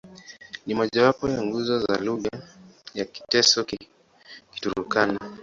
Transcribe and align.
Ni 0.65 0.73
mmojawapo 0.73 1.25
wa 1.25 1.41
nguzo 1.43 1.75
ya 1.89 1.97
lugha 2.05 2.29
za 2.95 3.05
Kiteso-Kiturkana. 3.05 5.19